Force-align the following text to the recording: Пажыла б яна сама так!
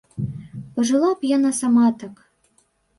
Пажыла 0.79 1.11
б 1.21 1.31
яна 1.37 1.55
сама 1.61 1.87
так! 2.05 2.29